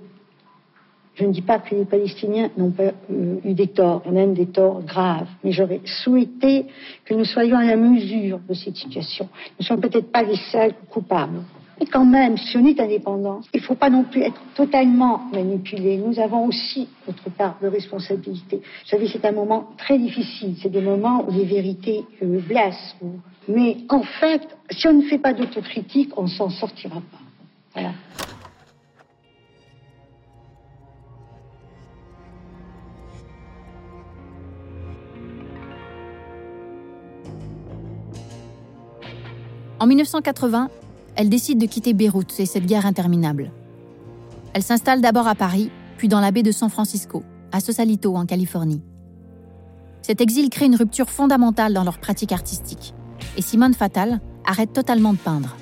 Je 1.14 1.24
ne 1.24 1.32
dis 1.32 1.42
pas 1.42 1.58
que 1.58 1.74
les 1.74 1.84
Palestiniens 1.84 2.50
n'ont 2.56 2.70
pas 2.70 2.92
euh, 3.10 3.40
eu 3.44 3.52
des 3.52 3.66
torts, 3.68 4.08
même 4.08 4.34
des 4.34 4.46
torts 4.46 4.82
graves, 4.82 5.26
mais 5.42 5.50
j'aurais 5.50 5.80
souhaité 5.84 6.66
que 7.04 7.14
nous 7.14 7.24
soyons 7.24 7.56
à 7.56 7.64
la 7.64 7.76
mesure 7.76 8.38
de 8.48 8.54
cette 8.54 8.76
situation. 8.76 9.28
Nous 9.50 9.56
ne 9.60 9.64
sommes 9.64 9.80
peut-être 9.80 10.12
pas 10.12 10.22
les 10.22 10.36
seuls 10.52 10.74
coupables. 10.88 11.40
Et 11.80 11.86
quand 11.86 12.04
même, 12.04 12.36
si 12.36 12.56
on 12.56 12.66
est 12.66 12.80
indépendant, 12.80 13.40
il 13.54 13.60
ne 13.60 13.66
faut 13.66 13.76
pas 13.76 13.88
non 13.88 14.02
plus 14.02 14.22
être 14.22 14.40
totalement 14.54 15.20
manipulé. 15.32 15.96
Nous 15.96 16.18
avons 16.18 16.46
aussi 16.46 16.88
notre 17.06 17.30
part 17.30 17.56
de 17.62 17.68
responsabilité. 17.68 18.56
Vous 18.56 18.88
savez, 18.88 19.08
c'est 19.08 19.24
un 19.24 19.32
moment 19.32 19.68
très 19.78 19.96
difficile. 19.96 20.56
C'est 20.60 20.70
des 20.70 20.80
moments 20.80 21.24
où 21.26 21.30
les 21.30 21.44
vérités 21.44 22.04
euh, 22.22 22.40
blessent. 22.40 22.96
Mais 23.46 23.76
en 23.88 24.02
fait, 24.02 24.42
si 24.70 24.88
on 24.88 24.94
ne 24.94 25.02
fait 25.02 25.18
pas 25.18 25.32
d'autocritique, 25.32 26.10
on 26.16 26.22
ne 26.22 26.28
s'en 26.28 26.50
sortira 26.50 26.96
pas. 26.96 27.18
Voilà. 27.74 27.92
En 39.80 39.86
1980, 39.86 40.70
elle 41.18 41.28
décide 41.28 41.58
de 41.58 41.66
quitter 41.66 41.94
Beyrouth 41.94 42.38
et 42.38 42.46
cette 42.46 42.64
guerre 42.64 42.86
interminable. 42.86 43.50
Elle 44.52 44.62
s'installe 44.62 45.00
d'abord 45.00 45.26
à 45.26 45.34
Paris, 45.34 45.68
puis 45.96 46.06
dans 46.06 46.20
la 46.20 46.30
baie 46.30 46.44
de 46.44 46.52
San 46.52 46.70
Francisco, 46.70 47.24
à 47.50 47.58
Sausalito, 47.58 48.14
en 48.14 48.24
Californie. 48.24 48.82
Cet 50.00 50.20
exil 50.20 50.48
crée 50.48 50.66
une 50.66 50.76
rupture 50.76 51.10
fondamentale 51.10 51.74
dans 51.74 51.82
leur 51.82 51.98
pratique 51.98 52.30
artistique, 52.30 52.94
et 53.36 53.42
Simone 53.42 53.74
Fatal 53.74 54.20
arrête 54.46 54.72
totalement 54.72 55.12
de 55.12 55.18
peindre. 55.18 55.56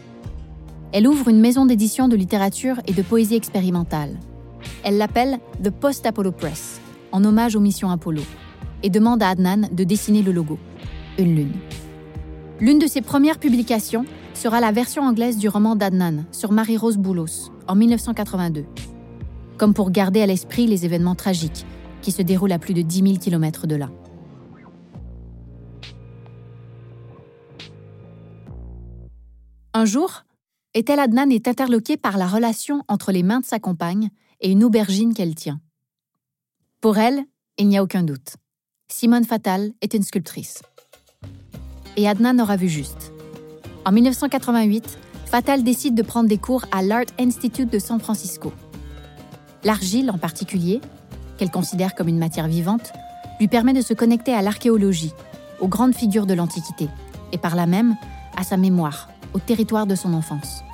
Elle 0.93 1.09
ouvre 1.09 1.29
une 1.29 1.41
maison 1.41 1.65
d'édition 1.65 2.07
de 2.07 2.17
littérature 2.17 2.77
et 2.87 2.93
de 2.93 3.03
poésie 3.03 3.35
expérimentale. 3.35 4.19
Elle 4.85 4.99
l'appelle 4.99 5.39
The 5.65 5.71
Post-Apollo 5.71 6.33
Press, 6.33 6.83
en 7.13 7.25
hommage 7.25 7.57
aux 7.57 7.61
missions 7.61 7.91
Apollo, 7.91 8.23
et 8.83 8.91
demande 8.91 9.23
à 9.23 9.31
Adnan 9.31 9.71
de 9.73 9.85
dessiner 9.85 10.21
le 10.21 10.33
logo, 10.33 10.59
une 11.19 11.35
lune. 11.35 11.53
L'une 12.61 12.79
de 12.79 12.87
ses 12.87 13.01
premières 13.01 13.39
publications 13.39 14.05
sera 14.37 14.61
la 14.61 14.71
version 14.71 15.03
anglaise 15.03 15.39
du 15.39 15.49
roman 15.49 15.77
d'Adnan 15.77 16.25
sur 16.31 16.53
Marie-Rose 16.53 16.99
Boulos 16.99 17.51
en 17.67 17.75
1982. 17.75 18.67
Comme 19.57 19.73
pour 19.73 19.91
garder 19.91 20.21
à 20.21 20.27
l'esprit 20.27 20.67
les 20.67 20.85
événements 20.85 21.15
tragiques 21.15 21.65
qui 22.03 22.13
se 22.13 22.23
déroulent 22.23 22.53
à 22.53 22.59
plus 22.59 22.75
de 22.75 22.83
10 22.83 23.03
000 23.03 23.17
km 23.17 23.67
de 23.67 23.77
là. 23.77 23.91
Un 29.73 29.85
jour, 29.85 30.25
Ethel 30.75 31.01
Adnan 31.01 31.31
est 31.31 31.49
interloquée 31.49 31.97
par 31.97 32.19
la 32.19 32.27
relation 32.27 32.83
entre 32.89 33.13
les 33.13 33.23
mains 33.23 33.41
de 33.41 33.47
sa 33.47 33.59
compagne 33.59 34.11
et 34.41 34.51
une 34.51 34.65
aubergine 34.65 35.15
qu'elle 35.15 35.35
tient. 35.35 35.61
Pour 36.81 36.99
elle, 36.99 37.25
il 37.59 37.69
n'y 37.69 37.79
a 37.79 37.83
aucun 37.83 38.03
doute. 38.03 38.37
Simone 38.89 39.25
Fatal 39.25 39.73
est 39.81 39.95
une 39.95 40.03
sculptrice. 40.03 40.63
Et 41.97 42.07
Adnan 42.07 42.39
aura 42.41 42.57
vu 42.57 42.69
juste. 42.69 43.13
En 43.87 43.93
1988, 43.93 44.99
Fatal 45.27 45.63
décide 45.63 45.95
de 45.95 46.03
prendre 46.03 46.29
des 46.29 46.39
cours 46.39 46.65
à 46.73 46.83
l'Art 46.83 47.05
Institute 47.21 47.73
de 47.73 47.79
San 47.79 48.01
Francisco. 48.01 48.53
L'argile 49.63 50.11
en 50.11 50.19
particulier, 50.19 50.81
qu'elle 51.39 51.53
considère 51.53 51.95
comme 51.95 52.09
une 52.09 52.19
matière 52.19 52.49
vivante, 52.49 52.93
lui 53.39 53.47
permet 53.47 53.75
de 53.75 53.81
se 53.81 53.95
connecter 53.95 54.35
à 54.35 54.43
l'archéologie, 54.43 55.13
aux 55.61 55.69
grandes 55.69 55.95
figures 55.95 56.27
de 56.27 56.35
l'Antiquité, 56.35 56.89
et 57.31 57.39
par 57.39 57.55
là 57.55 57.67
même 57.67 57.95
à 58.37 58.43
sa 58.43 58.57
mémoire, 58.57 59.09
au 59.35 59.39
territoire 59.39 59.87
de 59.87 59.95
son 59.95 60.15
enfance. 60.15 60.65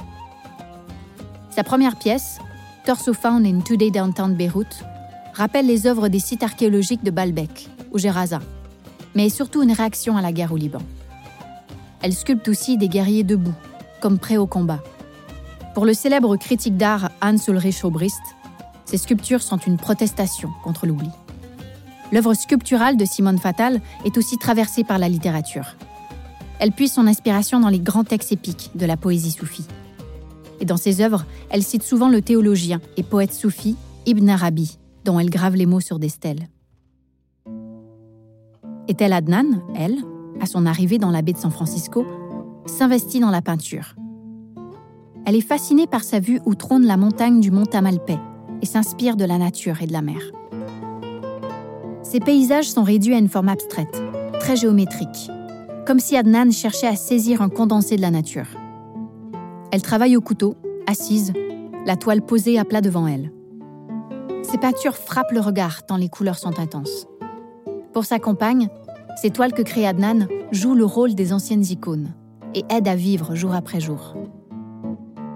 Sa 1.50 1.64
première 1.64 1.96
pièce, 1.96 2.38
Torso 2.86 3.12
Found 3.12 3.46
in 3.46 3.60
Today 3.60 3.90
Downtown 3.90 4.34
Beirut, 4.34 4.72
rappelle 5.34 5.66
les 5.66 5.86
œuvres 5.86 6.08
des 6.08 6.18
sites 6.18 6.42
archéologiques 6.42 7.04
de 7.04 7.10
Baalbek 7.10 7.68
ou 7.92 7.98
Geraza, 7.98 8.40
mais 9.14 9.26
est 9.26 9.36
surtout 9.36 9.62
une 9.62 9.72
réaction 9.72 10.16
à 10.16 10.22
la 10.22 10.32
guerre 10.32 10.52
au 10.52 10.56
Liban. 10.56 10.80
Elle 12.02 12.14
sculpte 12.14 12.48
aussi 12.48 12.76
des 12.76 12.88
guerriers 12.88 13.24
debout, 13.24 13.54
comme 14.00 14.18
prêts 14.18 14.36
au 14.36 14.46
combat. 14.46 14.82
Pour 15.74 15.86
le 15.86 15.94
célèbre 15.94 16.36
critique 16.36 16.76
d'art 16.76 17.10
Hans 17.22 17.36
Ulrich 17.48 17.84
Obrist, 17.84 18.20
ces 18.84 18.98
sculptures 18.98 19.42
sont 19.42 19.58
une 19.58 19.78
protestation 19.78 20.50
contre 20.62 20.86
l'oubli. 20.86 21.08
L'œuvre 22.10 22.34
sculpturale 22.34 22.96
de 22.96 23.04
Simone 23.06 23.38
Fatal 23.38 23.80
est 24.04 24.18
aussi 24.18 24.36
traversée 24.36 24.84
par 24.84 24.98
la 24.98 25.08
littérature. 25.08 25.76
Elle 26.58 26.72
puise 26.72 26.92
son 26.92 27.06
inspiration 27.06 27.58
dans 27.58 27.70
les 27.70 27.80
grands 27.80 28.04
textes 28.04 28.32
épiques 28.32 28.70
de 28.74 28.84
la 28.84 28.96
poésie 28.96 29.30
soufie. 29.30 29.66
Et 30.60 30.64
dans 30.66 30.76
ses 30.76 31.00
œuvres, 31.00 31.24
elle 31.50 31.62
cite 31.62 31.82
souvent 31.82 32.08
le 32.08 32.20
théologien 32.20 32.80
et 32.96 33.02
poète 33.02 33.32
soufi 33.32 33.76
Ibn 34.06 34.28
Arabi, 34.28 34.78
dont 35.04 35.18
elle 35.18 35.30
grave 35.30 35.56
les 35.56 35.66
mots 35.66 35.80
sur 35.80 35.98
des 35.98 36.10
stèles. 36.10 36.48
Est-elle 38.88 39.12
Adnan, 39.12 39.62
elle, 39.74 39.96
à 40.40 40.46
son 40.46 40.66
arrivée 40.66 40.98
dans 40.98 41.10
la 41.10 41.22
baie 41.22 41.32
de 41.32 41.38
San 41.38 41.50
Francisco, 41.50 42.06
s'investit 42.66 43.20
dans 43.20 43.30
la 43.30 43.42
peinture. 43.42 43.94
Elle 45.24 45.36
est 45.36 45.40
fascinée 45.40 45.86
par 45.86 46.02
sa 46.02 46.20
vue 46.20 46.40
où 46.46 46.54
trône 46.54 46.84
la 46.84 46.96
montagne 46.96 47.40
du 47.40 47.50
mont 47.50 47.66
Tamalpais 47.66 48.18
et 48.60 48.66
s'inspire 48.66 49.16
de 49.16 49.24
la 49.24 49.38
nature 49.38 49.82
et 49.82 49.86
de 49.86 49.92
la 49.92 50.02
mer. 50.02 50.20
Ces 52.02 52.20
paysages 52.20 52.70
sont 52.70 52.82
réduits 52.82 53.14
à 53.14 53.18
une 53.18 53.28
forme 53.28 53.48
abstraite, 53.48 54.02
très 54.40 54.56
géométrique, 54.56 55.30
comme 55.86 56.00
si 56.00 56.16
Adnan 56.16 56.50
cherchait 56.50 56.88
à 56.88 56.96
saisir 56.96 57.42
un 57.42 57.48
condensé 57.48 57.96
de 57.96 58.02
la 58.02 58.10
nature. 58.10 58.48
Elle 59.70 59.82
travaille 59.82 60.16
au 60.16 60.20
couteau, 60.20 60.54
assise, 60.86 61.32
la 61.86 61.96
toile 61.96 62.22
posée 62.22 62.58
à 62.58 62.64
plat 62.64 62.80
devant 62.80 63.06
elle. 63.06 63.32
Ses 64.42 64.58
peintures 64.58 64.96
frappent 64.96 65.32
le 65.32 65.40
regard 65.40 65.86
tant 65.86 65.96
les 65.96 66.08
couleurs 66.08 66.38
sont 66.38 66.58
intenses. 66.60 67.06
Pour 67.92 68.04
sa 68.04 68.18
compagne, 68.18 68.68
ces 69.16 69.30
toiles 69.30 69.52
que 69.52 69.62
crée 69.62 69.86
Adnan 69.86 70.26
jouent 70.50 70.74
le 70.74 70.84
rôle 70.84 71.14
des 71.14 71.32
anciennes 71.32 71.64
icônes 71.64 72.14
et 72.54 72.64
aident 72.70 72.88
à 72.88 72.96
vivre 72.96 73.34
jour 73.34 73.54
après 73.54 73.80
jour. 73.80 74.14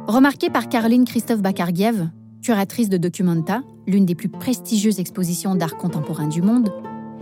Remarquée 0.06 0.50
par 0.50 0.68
Caroline 0.68 1.04
Christophe 1.04 1.42
Bakargiev, 1.42 2.09
curatrice 2.42 2.88
de 2.88 2.97
Documenta, 2.97 3.62
l'une 3.87 4.06
des 4.06 4.14
plus 4.14 4.28
prestigieuses 4.28 5.00
expositions 5.00 5.54
d'art 5.54 5.76
contemporain 5.76 6.28
du 6.28 6.42
monde, 6.42 6.73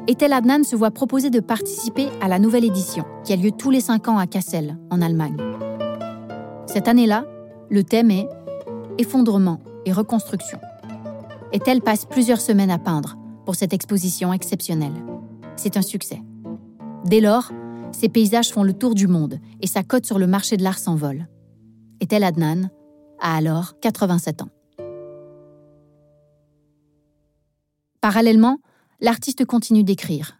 Ethel 0.06 0.34
Adnan 0.34 0.64
se 0.64 0.76
voit 0.76 0.90
proposer 0.90 1.30
de 1.30 1.40
participer 1.40 2.08
à 2.20 2.28
la 2.28 2.38
nouvelle 2.38 2.64
édition, 2.64 3.04
qui 3.24 3.32
a 3.32 3.36
lieu 3.36 3.50
tous 3.50 3.70
les 3.70 3.80
cinq 3.80 4.08
ans 4.08 4.18
à 4.18 4.26
Kassel, 4.26 4.76
en 4.90 5.00
Allemagne. 5.00 5.36
Cette 6.66 6.88
année-là, 6.88 7.24
le 7.70 7.84
thème 7.84 8.10
est 8.10 8.28
Effondrement 8.96 9.58
et 9.86 9.92
reconstruction. 9.92 10.58
Ethel 11.52 11.80
passe 11.80 12.04
plusieurs 12.04 12.40
semaines 12.40 12.70
à 12.70 12.78
peindre 12.78 13.16
pour 13.44 13.56
cette 13.56 13.72
exposition 13.72 14.32
exceptionnelle. 14.32 14.94
C'est 15.56 15.76
un 15.76 15.82
succès. 15.82 16.20
Dès 17.04 17.20
lors, 17.20 17.52
ses 17.92 18.08
paysages 18.08 18.50
font 18.50 18.62
le 18.62 18.72
tour 18.72 18.94
du 18.94 19.06
monde 19.06 19.38
et 19.60 19.66
sa 19.66 19.82
cote 19.82 20.06
sur 20.06 20.18
le 20.18 20.26
marché 20.26 20.56
de 20.56 20.62
l'art 20.62 20.78
s'envole. 20.78 21.28
Ethel 22.00 22.24
Adnan 22.24 22.70
a 23.20 23.36
alors 23.36 23.78
87 23.80 24.42
ans. 24.42 24.48
Parallèlement, 28.00 28.58
l'artiste 29.00 29.44
continue 29.44 29.84
d'écrire. 29.84 30.38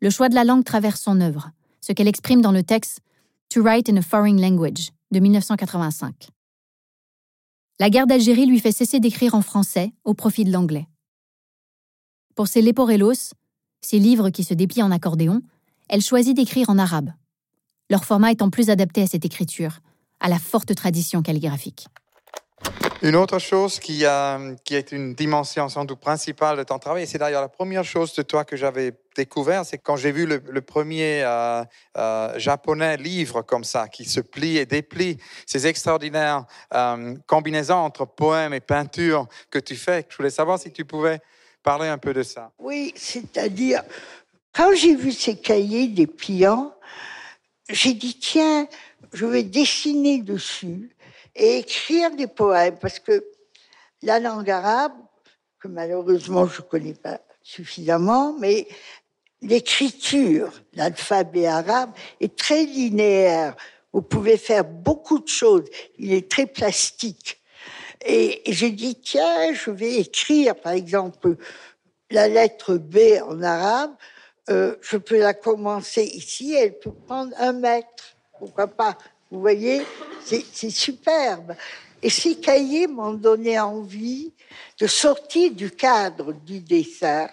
Le 0.00 0.10
choix 0.10 0.28
de 0.28 0.36
la 0.36 0.44
langue 0.44 0.64
traverse 0.64 1.00
son 1.00 1.20
œuvre, 1.20 1.50
ce 1.80 1.92
qu'elle 1.92 2.08
exprime 2.08 2.42
dans 2.42 2.52
le 2.52 2.62
texte 2.62 3.00
To 3.50 3.62
Write 3.62 3.88
in 3.88 3.96
a 3.96 4.02
Foreign 4.02 4.40
Language 4.40 4.90
de 5.10 5.18
1985. 5.18 6.28
La 7.80 7.90
guerre 7.90 8.06
d'Algérie 8.06 8.46
lui 8.46 8.60
fait 8.60 8.72
cesser 8.72 9.00
d'écrire 9.00 9.34
en 9.34 9.42
français 9.42 9.92
au 10.04 10.14
profit 10.14 10.44
de 10.44 10.52
l'anglais. 10.52 10.86
Pour 12.36 12.46
ses 12.46 12.62
Leporellos, 12.62 13.32
ses 13.80 13.98
livres 13.98 14.30
qui 14.30 14.44
se 14.44 14.54
déplient 14.54 14.82
en 14.82 14.90
accordéon, 14.90 15.42
elle 15.88 16.02
choisit 16.02 16.36
d'écrire 16.36 16.70
en 16.70 16.78
arabe, 16.78 17.12
leur 17.90 18.04
format 18.04 18.32
étant 18.32 18.50
plus 18.50 18.70
adapté 18.70 19.02
à 19.02 19.06
cette 19.06 19.24
écriture, 19.24 19.80
à 20.20 20.28
la 20.28 20.38
forte 20.38 20.74
tradition 20.74 21.22
calligraphique. 21.22 21.88
Une 23.00 23.14
autre 23.14 23.38
chose 23.38 23.78
qui, 23.78 24.04
qui 24.64 24.74
est 24.74 24.90
une 24.90 25.14
dimension 25.14 25.68
sans 25.68 25.84
doute 25.84 26.00
principale 26.00 26.56
de 26.56 26.64
ton 26.64 26.80
travail, 26.80 27.06
c'est 27.06 27.18
d'ailleurs 27.18 27.42
la 27.42 27.48
première 27.48 27.84
chose 27.84 28.12
de 28.14 28.22
toi 28.22 28.44
que 28.44 28.56
j'avais 28.56 28.92
découvert, 29.14 29.64
c'est 29.64 29.78
quand 29.78 29.94
j'ai 29.94 30.10
vu 30.10 30.26
le, 30.26 30.60
premier 30.60 31.22
euh, 31.22 31.62
euh, 31.96 32.38
japonais 32.38 32.96
livre 32.96 33.42
comme 33.42 33.62
ça, 33.62 33.86
qui 33.86 34.04
se 34.04 34.20
plie 34.20 34.58
et 34.58 34.66
déplie, 34.66 35.18
ces 35.46 35.68
extraordinaires 35.68 36.44
euh, 36.74 37.14
combinaisons 37.28 37.76
entre 37.76 38.04
poèmes 38.04 38.52
et 38.52 38.60
peinture 38.60 39.28
que 39.50 39.60
tu 39.60 39.76
fais. 39.76 40.04
Je 40.08 40.16
voulais 40.16 40.30
savoir 40.30 40.58
si 40.58 40.72
tu 40.72 40.84
pouvais 40.84 41.20
parler 41.62 41.86
un 41.86 41.98
peu 41.98 42.12
de 42.12 42.24
ça. 42.24 42.50
Oui, 42.58 42.92
c'est-à-dire, 42.96 43.82
quand 44.58 44.74
j'ai 44.74 44.96
vu 44.96 45.12
ces 45.12 45.36
cahiers 45.36 45.86
dépliants, 45.86 46.74
j'ai 47.68 47.94
dit, 47.94 48.18
tiens, 48.18 48.66
je 49.12 49.24
vais 49.24 49.44
dessiner 49.44 50.20
dessus 50.20 50.96
et 51.36 51.58
écrire 51.58 52.10
des 52.16 52.26
poèmes, 52.26 52.76
parce 52.76 52.98
que 52.98 53.24
la 54.02 54.18
langue 54.18 54.50
arabe, 54.50 54.94
que 55.60 55.68
malheureusement 55.68 56.48
je 56.48 56.60
ne 56.60 56.66
connais 56.66 56.94
pas 56.94 57.20
suffisamment, 57.40 58.32
mais 58.32 58.66
l'écriture, 59.42 60.50
l'alphabet 60.72 61.46
arabe 61.46 61.92
est 62.20 62.36
très 62.36 62.64
linéaire. 62.64 63.54
Vous 63.92 64.02
pouvez 64.02 64.36
faire 64.36 64.64
beaucoup 64.64 65.20
de 65.20 65.28
choses. 65.28 65.66
Il 65.98 66.12
est 66.12 66.28
très 66.28 66.46
plastique. 66.46 67.40
Et, 68.04 68.42
j'ai 68.48 68.72
dit, 68.72 68.96
tiens, 68.96 69.54
je 69.54 69.70
vais 69.70 70.00
écrire, 70.00 70.56
par 70.56 70.72
exemple, 70.72 71.36
la 72.10 72.26
lettre 72.26 72.74
B 72.74 72.98
en 73.24 73.40
arabe. 73.40 73.94
Euh, 74.50 74.76
je 74.80 74.96
peux 74.96 75.18
la 75.18 75.34
commencer 75.34 76.04
ici, 76.04 76.54
elle 76.54 76.78
peut 76.78 76.92
prendre 77.06 77.32
un 77.38 77.52
mètre. 77.52 78.16
Pourquoi 78.38 78.66
pas? 78.66 78.96
Vous 79.30 79.40
voyez, 79.40 79.82
c'est 80.24 80.70
superbe. 80.70 81.54
Et 82.02 82.08
ces 82.08 82.36
cahiers 82.36 82.86
m'ont 82.86 83.12
donné 83.12 83.58
envie 83.58 84.32
de 84.80 84.86
sortir 84.86 85.52
du 85.52 85.70
cadre 85.70 86.32
du 86.32 86.60
dessin. 86.60 87.28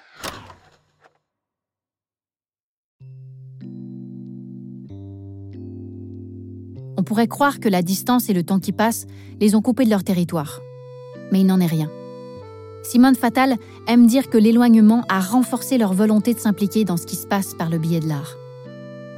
On 6.98 7.04
pourrait 7.04 7.28
croire 7.28 7.60
que 7.60 7.70
la 7.70 7.84
distance 7.84 8.30
et 8.30 8.34
le 8.34 8.44
temps 8.44 8.60
qui 8.60 8.72
passe 8.72 9.06
les 9.40 9.54
ont 9.54 9.62
coupés 9.62 9.86
de 9.86 9.92
leur 9.92 10.04
territoire. 10.04 10.60
Mais 11.32 11.42
il 11.42 11.46
n'en 11.46 11.60
est 11.60 11.68
rien. 11.68 11.90
Simone 12.86 13.16
Fatal 13.16 13.58
aime 13.88 14.06
dire 14.08 14.30
que 14.30 14.38
l'éloignement 14.38 15.04
a 15.10 15.20
renforcé 15.20 15.78
leur 15.78 15.94
volonté 15.94 16.34
de 16.34 16.40
s'impliquer 16.40 16.86
dans 16.86 16.98
ce 16.98 17.06
qui 17.06 17.16
se 17.16 17.28
passe 17.28 17.54
par 17.54 17.70
le 17.70 17.80
biais 17.80 18.00
de 18.00 18.08
l'art. 18.08 18.36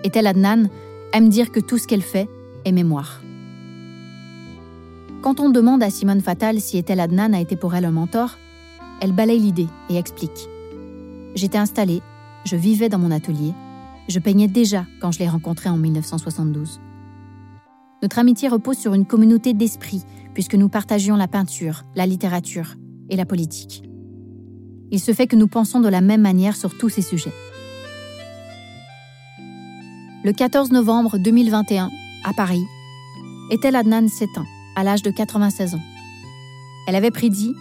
Et 0.03 0.09
Tel 0.09 0.25
Adnan 0.25 0.69
aime 1.13 1.29
dire 1.29 1.51
que 1.51 1.59
tout 1.59 1.77
ce 1.77 1.87
qu'elle 1.87 2.01
fait 2.01 2.27
mémoire. 2.71 3.21
Quand 5.21 5.39
on 5.39 5.49
demande 5.49 5.83
à 5.83 5.89
Simone 5.89 6.21
Fatal 6.21 6.59
si 6.59 6.77
Etel 6.77 6.99
Adnan 6.99 7.33
a 7.33 7.41
été 7.41 7.55
pour 7.55 7.75
elle 7.75 7.85
un 7.85 7.91
mentor, 7.91 8.37
elle 9.01 9.11
balaye 9.11 9.39
l'idée 9.39 9.67
et 9.89 9.97
explique. 9.97 10.47
J'étais 11.35 11.57
installée, 11.57 12.01
je 12.45 12.55
vivais 12.55 12.89
dans 12.89 12.99
mon 12.99 13.11
atelier, 13.11 13.53
je 14.07 14.19
peignais 14.19 14.47
déjà 14.47 14.85
quand 15.01 15.11
je 15.11 15.19
l'ai 15.19 15.29
rencontré 15.29 15.69
en 15.69 15.77
1972. 15.77 16.79
Notre 18.01 18.19
amitié 18.19 18.47
repose 18.47 18.77
sur 18.77 18.93
une 18.93 19.05
communauté 19.05 19.53
d'esprit, 19.53 20.03
puisque 20.33 20.55
nous 20.55 20.69
partagions 20.69 21.15
la 21.15 21.27
peinture, 21.27 21.83
la 21.95 22.05
littérature 22.05 22.75
et 23.09 23.15
la 23.15 23.25
politique. 23.25 23.83
Il 24.91 24.99
se 24.99 25.13
fait 25.13 25.27
que 25.27 25.35
nous 25.35 25.47
pensons 25.47 25.79
de 25.79 25.89
la 25.89 26.01
même 26.01 26.21
manière 26.21 26.55
sur 26.55 26.77
tous 26.77 26.89
ces 26.89 27.01
sujets. 27.01 27.33
Le 30.23 30.33
14 30.33 30.71
novembre 30.71 31.17
2021, 31.17 31.89
à 32.23 32.33
Paris, 32.33 32.63
Ethel 33.51 33.75
Adnan 33.75 34.07
s'éteint 34.07 34.45
à 34.75 34.83
l'âge 34.83 35.01
de 35.01 35.11
96 35.11 35.75
ans. 35.75 35.81
Elle 36.87 36.95
avait 36.95 37.11
prédit 37.11 37.53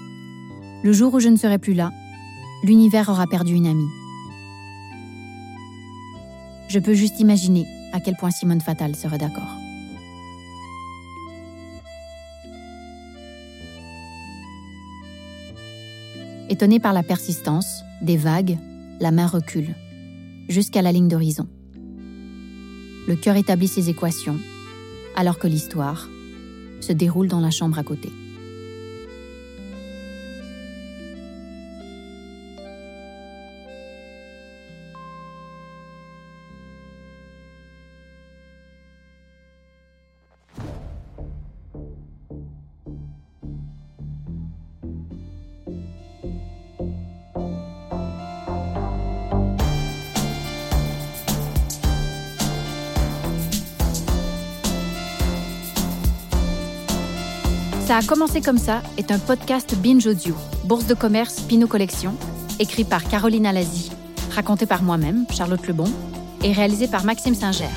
Le 0.82 0.92
jour 0.92 1.14
où 1.14 1.20
je 1.20 1.28
ne 1.28 1.36
serai 1.36 1.58
plus 1.58 1.74
là, 1.74 1.92
l'univers 2.62 3.08
aura 3.08 3.26
perdu 3.26 3.54
une 3.54 3.66
amie. 3.66 3.88
Je 6.68 6.78
peux 6.78 6.94
juste 6.94 7.20
imaginer 7.20 7.66
à 7.92 8.00
quel 8.00 8.16
point 8.16 8.30
Simone 8.30 8.60
Fatal 8.60 8.94
serait 8.94 9.18
d'accord. 9.18 9.65
Étonnée 16.48 16.80
par 16.80 16.92
la 16.92 17.02
persistance, 17.02 17.82
des 18.02 18.16
vagues, 18.16 18.58
la 19.00 19.10
main 19.10 19.26
recule, 19.26 19.74
jusqu'à 20.48 20.82
la 20.82 20.92
ligne 20.92 21.08
d'horizon 21.08 21.48
le 23.06 23.14
cœur 23.14 23.36
établit 23.36 23.68
ses 23.68 23.88
équations, 23.88 24.38
alors 25.14 25.38
que 25.38 25.46
l'histoire 25.46 26.08
se 26.80 26.92
déroule 26.92 27.28
dans 27.28 27.40
la 27.40 27.50
chambre 27.50 27.78
à 27.78 27.82
côté. 27.82 28.10
Ça 57.86 57.98
a 57.98 58.02
commencé 58.02 58.40
comme 58.40 58.58
ça 58.58 58.82
est 58.98 59.12
un 59.12 59.18
podcast 59.20 59.76
Binge 59.76 60.08
Audio, 60.08 60.34
bourse 60.64 60.88
de 60.88 60.94
commerce 60.94 61.38
Pinot 61.42 61.68
Collection, 61.68 62.16
écrit 62.58 62.82
par 62.82 63.04
Caroline 63.04 63.46
Alazi, 63.46 63.92
raconté 64.34 64.66
par 64.66 64.82
moi-même, 64.82 65.24
Charlotte 65.30 65.64
Lebon, 65.68 65.88
et 66.42 66.50
réalisé 66.50 66.88
par 66.88 67.04
Maxime 67.04 67.36
Singer. 67.36 67.70